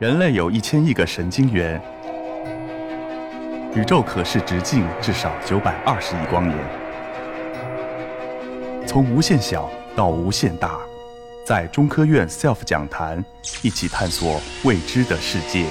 [0.00, 1.78] 人类有一千亿个神经元，
[3.74, 6.58] 宇宙可视直径至少九百二十亿光年。
[8.86, 10.80] 从无限小到无限大，
[11.44, 13.22] 在中科院 SELF 讲坛
[13.60, 15.66] 一起探索未知的世界。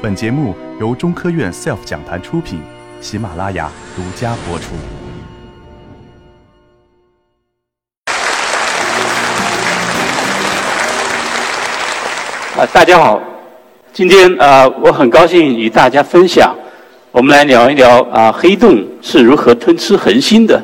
[0.00, 2.62] 本节目由中科院 SELF 讲坛出品，
[3.00, 4.76] 喜马拉雅独家播出。
[12.70, 13.20] 大家好，
[13.92, 16.54] 今天啊，我很高兴与大家分享，
[17.10, 20.62] 我们来聊一聊啊，黑洞是如何吞吃恒星的。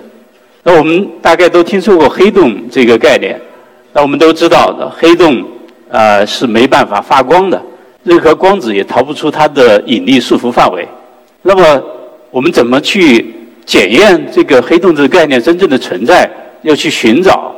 [0.62, 3.40] 那我们大概都听说过黑洞这个概念，
[3.92, 5.44] 那我们都知道的，黑洞
[5.90, 7.60] 啊是没办法发光的，
[8.04, 10.86] 任何光子也逃不出它的引力束缚范围。
[11.42, 11.82] 那么
[12.30, 13.34] 我们怎么去
[13.66, 16.30] 检验这个黑洞这个概念真正的存在？
[16.62, 17.52] 要去寻找，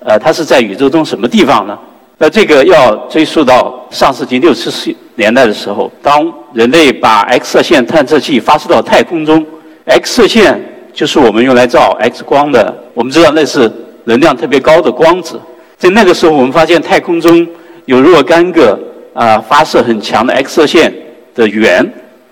[0.00, 1.78] 呃，它是在宇宙中什么地方呢？
[2.20, 9.46] 那这个要追溯到上世纪六七十年代的时候，当人类把 X 射线探测器发射到太空中
[9.84, 10.60] ，X 射线
[10.92, 12.74] 就是我们用来照 X 光的。
[12.92, 13.70] 我们知道那是
[14.02, 15.40] 能量特别高的光子，
[15.76, 17.46] 在那个时候，我们发现太空中
[17.84, 18.76] 有若干个
[19.14, 20.92] 啊发射很强的 X 射线
[21.36, 21.88] 的源。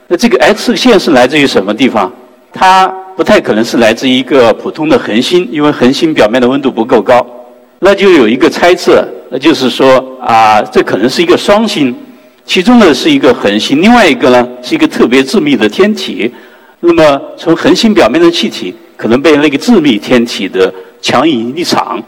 [0.09, 2.13] 那这个 X 射线是来自于什么地方？
[2.53, 7.25] 它不太可能是来自一个普通的恒星，因为恒星表面的温度不够高。
[7.79, 9.07] 那就有一个猜测。
[9.31, 11.95] 那就是说啊，这可能是一个双星，
[12.45, 16.33] 其中呢是一个恒星，另外一个呢是一个特别致密的天体。
[16.81, 22.01] 那么从恒星表面的气体可能被那个致密天体的强引力场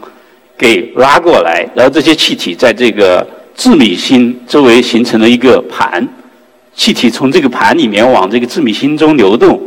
[0.57, 6.07] 给拉过来，然后这些气体在这个致密星周围形成了一个盘，
[6.73, 9.61] 气体从这个盘里面往这个致密星中流动，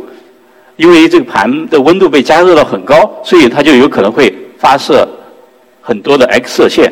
[0.77, 5.07] 因为这个盘的温度被加热到很高，所以它就有可能会发射
[5.81, 6.91] 很多的 X 射线。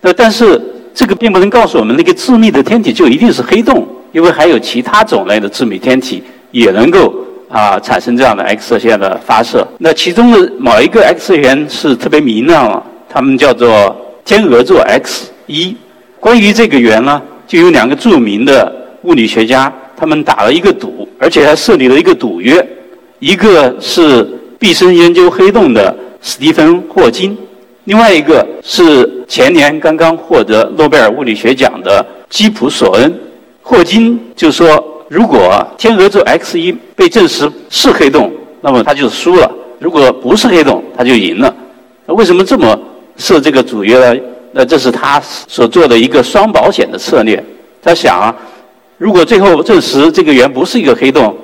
[0.00, 0.60] 那但是
[0.94, 7.14] 这个并不能告诉我们那个致密的天体就一定是黑洞，因为还有其他种类的致密天体也能够
[7.48, 9.66] 啊产生这样的 X 射线的发射。
[9.78, 15.76] 那其中的某一个 X 射源是特别明亮了，它们叫做天鹅座 X 一。
[16.20, 18.72] 关于这个源呢，就有两个著名的
[19.02, 22.64] 物理学家，他们打了一个赌，而且还设立了一个赌约。
[23.18, 24.24] 一个是
[24.58, 27.36] 毕生研究黑洞的史蒂芬霍金。
[27.88, 33.18] 另外一个是前年刚刚获得诺贝尔物理学奖的基普索恩，
[33.62, 41.54] 霍金就说：如果天鹅座 X 一被证实是黑洞，那么他就输了；如果不是黑洞，他就赢了。
[42.04, 42.78] 那为什么这么
[43.16, 44.20] 设这个主约呢？
[44.52, 47.42] 那这是他所做的一个双保险的策略。
[47.80, 48.36] 他想啊，
[48.98, 51.34] 如果最后证实这个圆不是一个黑洞，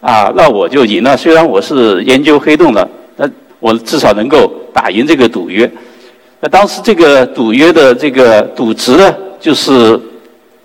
[0.00, 1.16] 啊，那我就赢了。
[1.16, 3.28] 虽然我是研究黑洞的，那
[3.58, 5.68] 我至少能够打赢这个赌约。
[6.40, 9.98] 那当时这个赌约的这个赌值呢，就是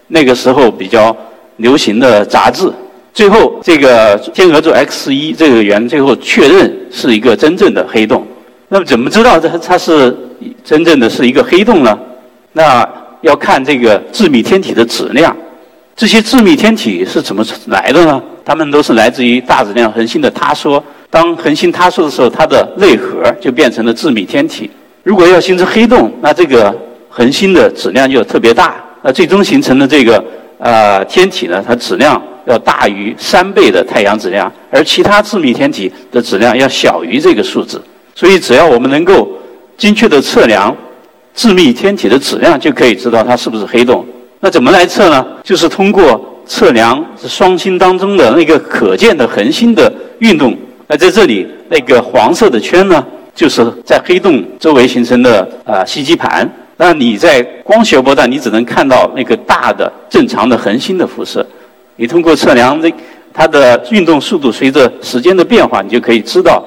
[0.08, 1.16] 那个时候比较
[1.58, 2.72] 流行的杂志。
[3.14, 8.26] 最后，这个天鹅座 X 一这个圆最后确认是一个真正的黑洞。
[8.70, 10.16] 那么，怎么知道它它是
[10.64, 11.98] 真正的是一个黑洞呢？
[12.54, 12.88] 那
[13.22, 15.36] 要看这个致密天体的质量。
[15.96, 18.22] 这些致密天体是怎么来的呢？
[18.44, 20.84] 它们都是来自于大质量恒星的塌缩。
[21.12, 24.70] 当恒星塌缩的时候，它的内核就变成了致密天体。
[25.04, 26.74] 如果要形成黑洞，那这个
[27.10, 30.24] 恒星的质量就特别大，那最终形成的这个
[30.58, 37.82] 呃天体呢，它质量要大于三倍的太阳质量，而其他致密天体的质量要小于这个数字。
[38.16, 39.28] 所以，只要我们能够
[39.78, 40.76] 精确的测量
[41.36, 44.06] 致密天体的质量，就可以知道它是不是黑洞。
[44.40, 45.26] 那怎么来测呢？
[45.44, 50.56] 就是通过测量双星当中的那个可见的恒星的运动。
[50.88, 53.06] 那在这里，那个黄色的圈呢？
[53.36, 56.48] 就是在黑洞周围形成的啊吸积盘。
[56.76, 61.46] 那你在光学波段，你只能看到那个大的正常的恒星的辐射。
[61.96, 62.92] 你通过测量这
[63.32, 66.64] 它的运动速度，随着时间的变化，你就可以知道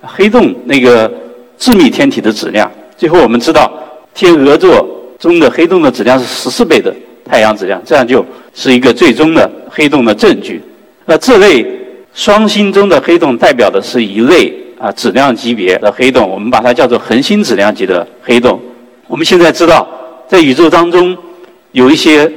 [0.00, 1.12] 黑洞那个
[1.58, 2.70] 致密天体的质量。
[2.96, 3.70] 最后我们知道，
[4.14, 4.86] 天鹅座
[5.18, 8.24] 中的黑洞的质量是十四倍的太阳质量，这样就
[8.54, 10.62] 是一个最终的黑洞的证据。
[11.04, 11.66] 那这类
[12.14, 14.52] 双星中的黑洞代表的是一类。
[14.82, 18.60] 啊，质量级别的黑洞，我们把它叫做恒星质量级的黑洞。
[19.06, 19.86] 我们现在知道，
[20.26, 21.16] 在宇宙当中
[21.70, 22.28] 有一些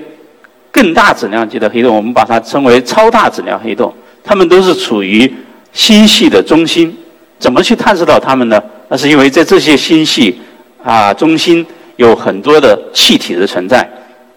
[0.72, 3.92] 更大质量级的黑洞，我们把它称为超大质量黑洞。
[4.24, 5.34] 它们都是处于
[5.74, 6.96] 星系的中心。
[7.40, 8.62] 怎么去探测到它们呢？
[8.90, 10.40] 那是因为在这些星系
[10.84, 11.66] 啊中心
[11.96, 13.90] 有很多的气体的存在。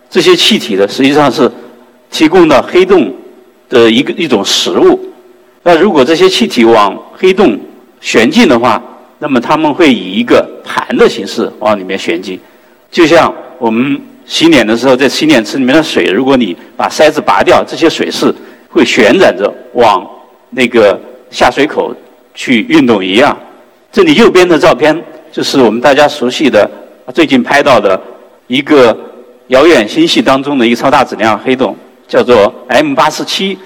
[0.08, 1.50] 这些气体呢，实际上是
[2.10, 3.14] 提供了黑洞
[3.68, 4.98] 的一个一种食物。
[5.62, 7.58] 那如果这些气体往黑洞
[8.00, 8.82] 旋进的话，
[9.18, 12.38] 那么它们会以一个盘的形式往里面旋进，
[12.90, 18.32] 就像我们洗脸的时候，在洗脸池里面的水，如果你把塞子拔掉，这些水是
[18.68, 20.06] 会旋转着往
[20.50, 20.98] 那个
[21.30, 21.94] 下水口
[22.34, 23.36] 去运动一样。
[23.90, 24.96] 这里右边的照片
[25.32, 26.70] 就是我们大家熟悉的
[27.14, 28.00] 最近拍到的
[28.46, 28.96] 一个
[29.48, 31.74] 遥远星系当中的一个超大质量黑洞，
[32.06, 33.58] 叫做 M 八四七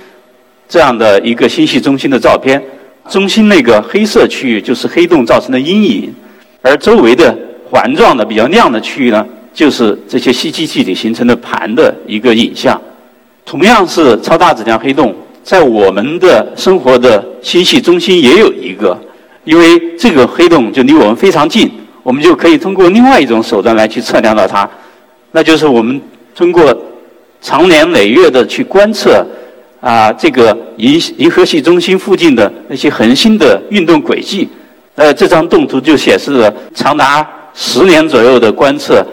[0.69, 2.63] 这样的一个星系中心的照片。
[3.11, 6.15] 中心那个黑色区域就是黑洞造成的阴影，
[6.63, 7.37] 而周围的
[7.69, 12.81] 环状的比较亮的区域呢，就是这些吸气气体形成的盘的一个影像。
[13.45, 18.97] 同样是超大质量黑洞，在我们的生活的星系中心也有一个，
[19.45, 21.71] 因为这个黑洞就离我们非常近，
[22.03, 24.69] 我们就可以通过另外一种手段来去测量到它，
[25.33, 26.01] 那就是我们
[26.37, 26.75] 通过
[27.41, 29.27] 长年累月的去观测。
[29.83, 34.49] 啊，这个银银河系中心附近的那些恒星的运动轨迹，
[34.95, 39.05] 呃，这张动图就显示了长达十年左右的观测，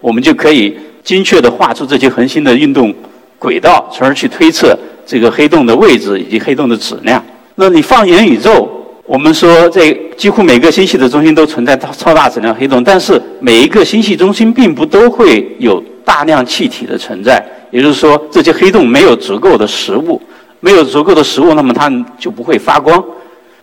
[0.00, 2.92] 我们就可以精确地画出这些恒星的运动
[3.38, 4.76] 轨道，从而去推测
[5.06, 7.24] 这个黑洞的位置以及黑洞的质量。
[7.54, 8.68] 那你放眼宇宙，
[9.04, 17.44] 我们说这几乎每个星系的中心都存在超超大质量黑洞，但是每一个星系中心并不都会有大量气体的存在。
[17.72, 20.22] 也就是说，这些黑洞没有足够的食物，
[20.60, 23.04] 没有足够的食物，那么它就不会发光。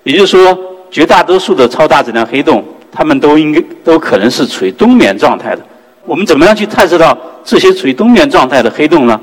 [0.03, 0.55] 也就是说，
[0.91, 5.61] 绝大多数的超大质量黑洞，它们都应该都可能是处于冬眠状态的。
[6.05, 9.19] 我们怎么样去探测到这些处于冬眠状态的黑洞呢？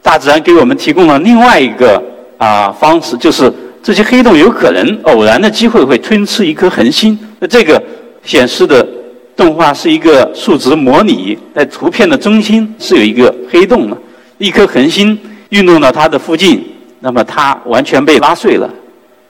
[0.00, 2.02] 大自然给我们提供了另外一个
[2.38, 3.52] 啊方式，就是
[3.82, 7.16] 这些黑洞有可能偶然的机会会吞吃一颗恒星。
[7.38, 7.80] 那这个
[8.24, 8.84] 显示的。
[9.34, 13.96] 动画是一个数值模拟，在图片的中心是有一个黑洞的，
[14.36, 15.18] 一颗恒星
[15.48, 16.62] 运动到它的附近，
[17.00, 18.68] 那么它完全被拉碎了。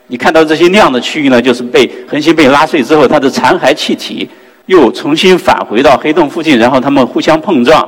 [0.07, 4.27] 你看到这些亮的区域呢，就是被恒星被拉碎之后，它的残骸气体
[4.65, 7.87] 又重新返回到黑洞附近，然后它们互相碰撞，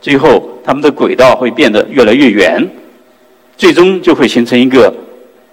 [0.00, 2.68] 最后它们的轨道会变得越来越圆，
[3.56, 4.92] 最终就会形成一个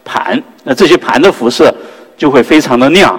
[0.03, 0.41] 盘。
[0.63, 1.73] 那这些盘的辐射
[2.17, 3.17] 就会非常的亮。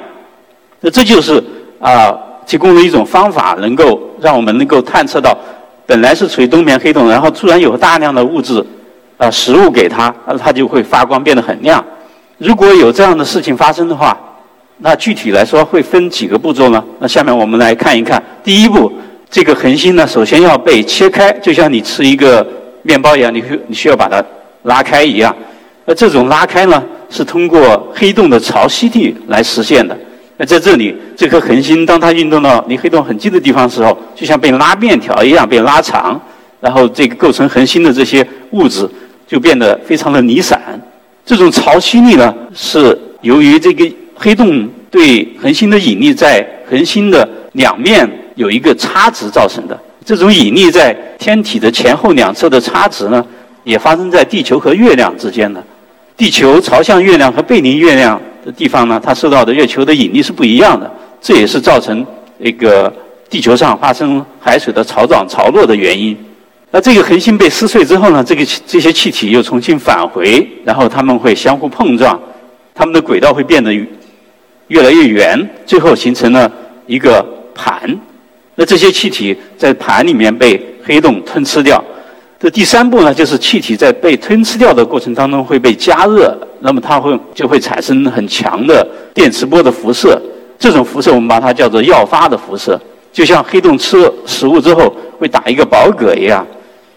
[0.81, 1.43] 那这就是
[1.79, 2.13] 啊。
[2.53, 5.35] 提供了一种方法，能够让我们能够探测到，
[5.87, 8.63] 本来是处于冬眠黑洞，然后突然有大量的物质，
[9.17, 11.83] 啊，食物给它，它就会发光变得很亮。
[12.37, 14.15] 如果有这样的事情发生的话，
[14.81, 16.85] 那具体来说会分几个步骤呢？
[16.99, 18.23] 那下面我们来看一看。
[18.45, 18.93] 第一步，
[19.31, 22.47] 这个恒星呢，首先要被切开，就像你吃一个
[22.83, 24.23] 面包一样，你需你需要把它
[24.65, 25.35] 拉开一样。
[25.87, 29.97] 那这种拉开呢，是通过黑洞的潮汐力来实现的。
[30.47, 36.21] 在这里，这颗恒星当它运动到离黑洞很近的地方的时候，就像被拉面条一样被拉长，
[36.61, 38.89] 然后这个构成恒星的这些物质
[39.27, 40.61] 就变得非常的离散。
[41.25, 49.79] 这种潮汐力呢，是由于这个黑洞对恒星的引力在恒星的两面有一个差值造成的。
[50.05, 53.25] 这种引力在天体的前后两侧的差值呢，
[53.63, 55.63] 也发生在地球和月亮之间的。
[56.17, 58.21] 地球朝向月亮和背离月亮。
[58.45, 60.91] 的地方呢，它受到的月球的引力是不一样的，
[61.21, 62.05] 这也是造成
[62.39, 62.93] 那个
[63.31, 66.17] 地球上发生海水的潮涨潮落的原因。
[66.71, 72.19] 那这个恒星被撕碎之后呢，这个这些气体又重新返回，然后它们会相互碰撞，
[72.75, 73.73] 它们的轨道会变得
[74.69, 76.51] 越来越圆，最后形成了
[76.87, 77.25] 一个
[77.55, 77.99] 盘。
[78.55, 81.83] 那这些气体在盘里面被黑洞吞吃掉。
[82.43, 88.85] 这第三步呢，就是气体在被吞吃掉的过程当中会被加热，那么它会就会产生很强的
[89.15, 90.21] 电磁波的辐射。
[90.59, 92.77] 这种辐射我们把它叫做耀发的辐射，
[93.13, 96.45] 就像黑洞吃食物之后会打一个饱嗝一样。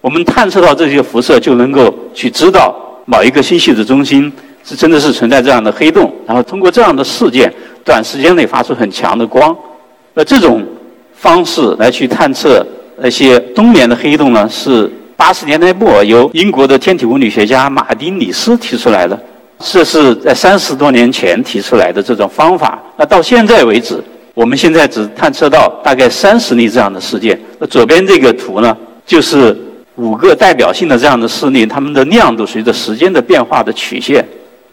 [0.02, 2.75] 我们探测到这些辐射，就能够去知道
[3.06, 4.34] 某一个星系的中心
[4.64, 9.56] 是真的是存在这样的黑洞，然后通过这样的事件，短时间内发出很强的光。
[10.16, 10.66] 那这种
[11.14, 12.66] 方式来去探测
[12.98, 14.92] 那些冬眠的黑洞呢，是。
[15.18, 19.18] 八十年代末，由英国的天体物理学家马丁·里斯提出来的，
[19.60, 22.78] 这是在三十多年前提出来的这种方法。
[22.98, 24.04] 那到现在为止，
[24.34, 27.40] 我们现在只探测到大概三十例这样的事件。
[27.60, 29.58] 那左边这个图呢，就是
[29.96, 34.24] 五个代表性的这样的事例，它们的亮度随着时间的变化的曲线。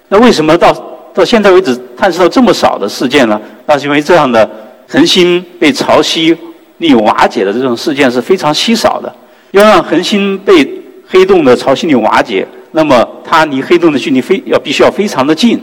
[0.09, 0.73] 那为什么到
[1.15, 3.41] 到现在为止探测到这么少的事件呢？
[3.65, 4.49] 那是因为这样的
[4.89, 6.37] 恒星被潮汐
[6.79, 9.15] 力瓦解的这种事件是非常稀少的。
[9.52, 10.66] 要让恒星被
[11.06, 15.61] 黑洞的潮汐力瓦解，那么它离黑洞的距离非要必须要非常的近，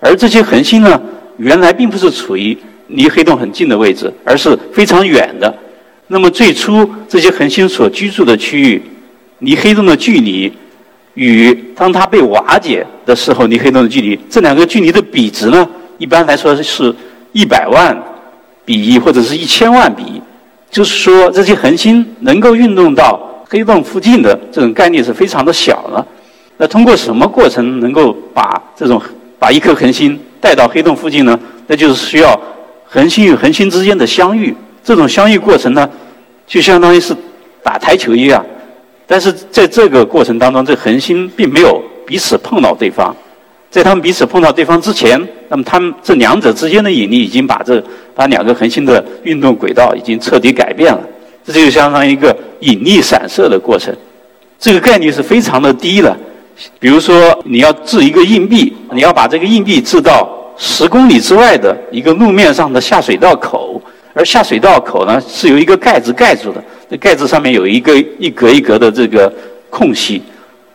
[0.00, 1.00] 而这些恒星呢，
[1.38, 2.56] 原来并不是处于
[2.86, 5.52] 离黑洞很近的位置，而是非常远的。
[6.06, 8.80] 那么最初这些恒星所居住的区域，
[9.40, 10.52] 离黑洞的距离
[11.14, 15.68] 与当它被瓦解的时候离黑洞的距离，这两个距离的比值呢，
[15.98, 16.94] 一般来说是
[17.32, 18.00] 一百万
[18.64, 20.22] 比一或者是一千万比一，
[20.70, 23.30] 就是说这些恒星能够运动到。
[23.52, 26.06] 黑洞附近的这种概率是非常的小了。
[26.56, 28.98] 那通过什么过程能够把这种
[29.38, 31.38] 把一颗恒星带到黑洞附近呢？
[31.66, 32.40] 那就是需要
[32.86, 34.56] 恒星与恒星之间的相遇。
[34.82, 35.86] 这种相遇过程呢，
[36.46, 37.14] 就相当于是
[37.62, 38.42] 打台球一样。
[39.06, 43.14] 但是在这个过程当中，这恒星并没有彼此碰到对方。
[43.70, 51.00] 在他们彼此碰到对方之前，那么他们这两者之间的引力已经把这把两个恒星的运动轨道已经彻底改变了。
[51.44, 53.94] 这就相当于一个引力散射的过程。
[54.58, 56.16] 这个概率是非常的低了。
[56.78, 63.82] 比如说，你要掷一个硬币，你要把这个硬币掷到十公里之外的一个路面上的下水道口，
[64.14, 69.32] 而下水道口呢是由一个盖子盖住的，这盖子上面有一个一格一格的这个
[69.70, 70.22] 空隙。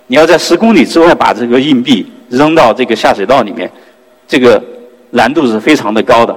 [0.07, 3.71] 你要在十公里之外把这个硬币扔到这个下水道里面，
[4.27, 4.61] 这个
[5.11, 6.35] 难度是非常的高的。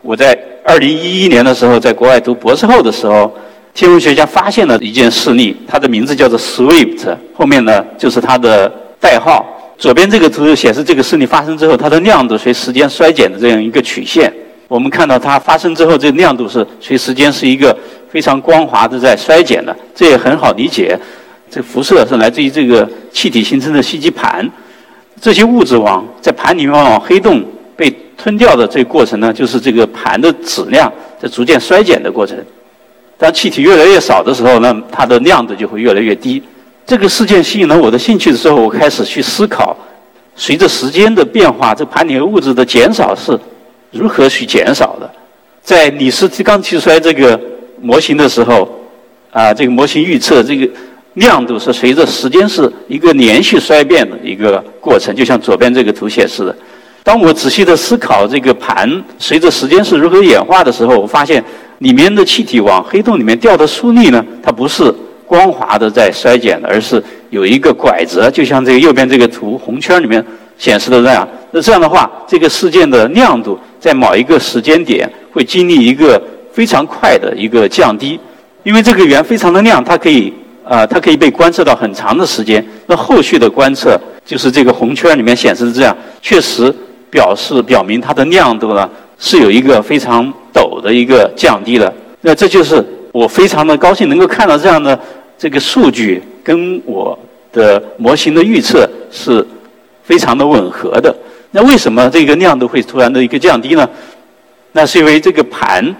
[0.00, 3.30] 我在二零一一年的时候在国外读博士后的时候。
[3.72, 9.44] 天文学家发现了一件事例，它的名字叫做 Swift，后面呢就是它的代号。
[9.78, 14.30] 左边这个图显示这个事例发生之后，它的亮度随时间衰减的这样一个曲线。
[14.68, 17.74] 我们看到它发生之后，这个亮度是随时间是一个
[18.10, 20.98] 非常光滑的在衰减的，这也很好理解。
[21.50, 24.48] 这辐射是来自于这个气体形成的吸积盘，
[25.20, 27.42] 这些物质往在盘里面往黑洞
[27.74, 32.36] 被吞掉的这个过程呢，就是这个盘的质量在逐渐衰减的过程。
[33.20, 36.42] 当气体越来越少的时候，那它的亮度就会越来越低。
[36.86, 39.76] 这个事件吸引了我的兴趣的时候，我开始去思考，
[40.34, 43.38] 随着时间的变化，这盘里物质的减少是
[43.90, 45.08] 如何去减少的。
[45.62, 47.38] 在李斯刚提出来这个
[47.82, 48.66] 模型的时候，
[49.30, 50.66] 啊，这个模型预测这个
[51.12, 56.56] 亮度是随着时间是一个连续衰变的一个过程，就像左边这个图显示的。
[57.02, 61.44] 当我仔细的思考这个盘随着时间是如何演化的时候，我发现。
[61.80, 64.94] 里面的气体往黑洞里面掉的速率呢，它不是
[65.26, 70.24] 光滑的在衰减的，而是有一个拐折，就像这个右边这个图红圈里面
[70.58, 71.26] 显示的那样。
[71.50, 76.20] 那这样的话，这个事件的亮度在某一个时间点会经历一个
[76.52, 78.20] 非常快的一个降低，
[78.62, 80.32] 因为这个圆非常的亮，它可以
[80.64, 82.64] 啊，它可以被观测到很长的时间。
[82.86, 86.74] 那后续的观测就是这个红圈里面显示的这样，确实
[87.10, 88.88] 表示表明它的亮度呢
[89.20, 90.32] 是有一个非常。
[90.52, 94.98] 陡的一个降低了，那这就是我非常的高兴能够看到这样的
[95.38, 97.16] 这个数据跟我
[97.52, 99.46] 的模型的预测是
[100.02, 101.14] 非常的吻合的。
[101.52, 103.88] 那为什么这个亮度会突然的一个降低呢？
[104.72, 105.94] 那是因为这个盘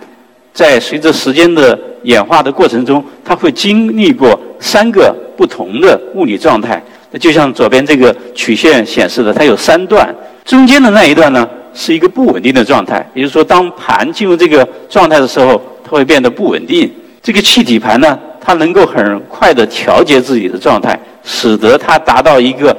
[0.52, 6.82] 在随着时间的演化的过程中，它会经历过三个不同的物理状态。
[7.12, 10.12] 那就像左边这个曲线显示的，它有三段，
[10.44, 11.48] 中间的那一段呢？
[11.80, 16.92] 是一个不稳定的状态，也就是说，当盘进入这个状态的时候，它会变得不稳定。
[17.22, 22.76] 这个气体盘呢，它能够很快的调节自己的状态，使得它达到一个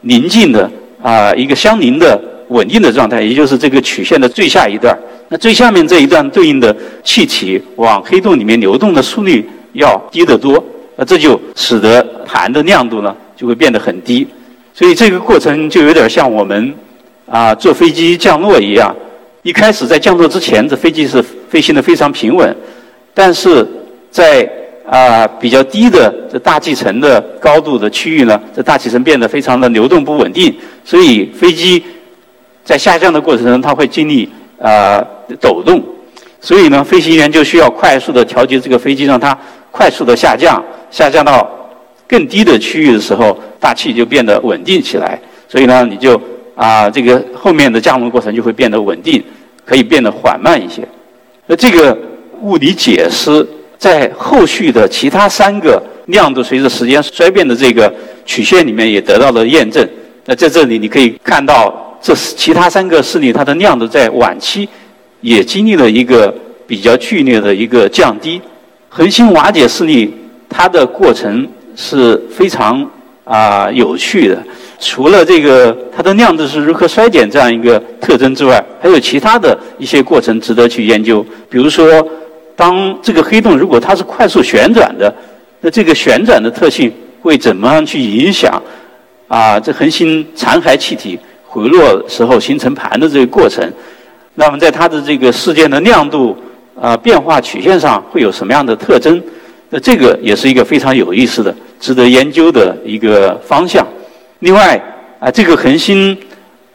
[0.00, 0.68] 宁静的
[1.00, 4.92] 啊一个相邻的稳定的状态，也就是这个曲线的最下一段。
[5.28, 10.62] 那最下面这一段对应的气体往黑洞里面流动的速率要低得多，
[10.96, 14.26] 那这就使得盘的亮度呢就会变得很低。
[14.74, 16.74] 所以这个过程就有点像我们。
[17.26, 18.94] 啊，坐飞机降落一样，
[19.42, 22.54] 一开始在降落之前，这飞机是飞行的非常平稳，
[23.14, 23.66] 但是
[24.10, 24.46] 在
[24.86, 31.82] 啊比较低的这大气层的高度的区域呢，这大气层变得非常的流动不稳定，所以飞机
[32.64, 34.28] 在下降的过程中，它会经历
[34.60, 35.02] 啊
[35.40, 35.82] 抖动，
[36.40, 39.36] 所以呢，飞行员就需要快速的调节这个飞机，让它
[39.70, 41.48] 快速的下降，下降到
[42.06, 46.20] 更低的区域的时候，大气就变得稳定起来，所以呢，你就。
[46.54, 49.22] 啊，这个后面的降温过程就会变得稳定，
[49.64, 50.86] 可以变得缓慢一些。
[51.46, 51.96] 那这个
[52.40, 53.46] 物理解释
[53.78, 57.92] 在后续的其他三个亮度随着时间衰变的这个
[58.24, 59.86] 曲线里面也得到了验证。
[60.24, 64.68] 那在这里你可以看到，这其他三个势力它的亮度在晚期
[65.20, 66.32] 也经历了一个
[66.66, 68.40] 比较剧烈的一个降低。
[68.88, 70.14] 恒星瓦解势力
[70.48, 72.88] 它的过程是非常
[73.24, 74.40] 啊有趣的。
[74.84, 81.24] 除了这个它的亮度是如何衰减这样一个特征之外，还有其他的一些过程值得去研究。
[81.48, 81.86] 比如说，
[82.56, 85.14] 当这个黑洞如果它是快速旋转的，
[85.60, 88.60] 那这个旋转的特性会怎么样去影响
[89.28, 93.64] 啊这恒星残骸气体回落时候形成盘的这个过程？
[94.34, 96.36] 那么在它的这个事件的亮度
[96.80, 99.22] 啊变化曲线上会有什么样的特征？
[99.70, 103.86] 那这个也是一个非常有意思的、值得研究的一个方向。
[104.42, 104.76] 另外，
[105.20, 106.16] 啊，这个恒星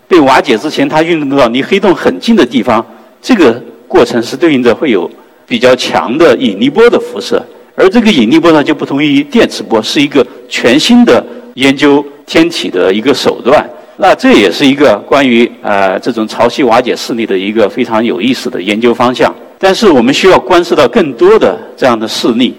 [0.08, 2.84] 被瓦解之前，它运动到离黑洞很近的地方，
[3.22, 5.10] 这个过程是对应着会有
[5.46, 7.46] 比较强的引力波的辐射，
[7.76, 11.22] 而这个引力波呢，就不同于电磁波，是一个全新的
[11.56, 13.70] 研究天体的一个手段。
[13.98, 19.36] 那这也是一个关于呃这种潮汐瓦解势力的一个非常有意思的研究方向。
[19.60, 22.56] 但是我们需要观测到更多的这样的势力，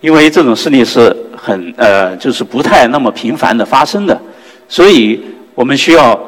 [0.00, 4.16] 因为这种势力是很呃就是不太那么频繁的发生的，
[4.68, 5.20] 所以
[5.56, 6.18] 我们需要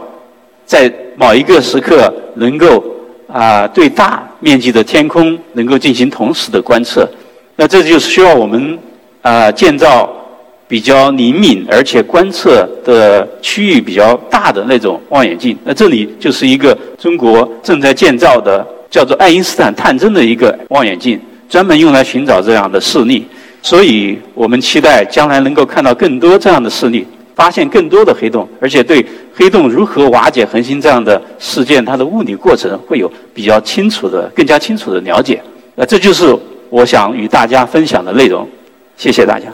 [0.67, 2.83] 在某一个时刻能够
[3.29, 7.09] 啊对大面积的天空能够进行同时的观测。
[7.55, 8.77] 那这就是需要我们
[9.23, 10.11] 啊建造。
[10.67, 23.27] 比较灵敏而且观测的区域比较大的那种望远镜，那这里就是一个中国正在建造的叫做爱因斯坦探针的一个望远镜，专门用来寻找这样的势力。
[23.65, 29.05] 所以我们期待将来能够看到更多这样的事例，发现更多的黑洞，而且对
[29.35, 35.43] 黑洞如何瓦解恒星这样的事件，它的物理过程会有比较清楚的、更加清楚的了解。
[35.75, 36.37] 那这就是
[36.69, 38.47] 我想与大家分享的内容。
[38.99, 39.47] 谢谢大家。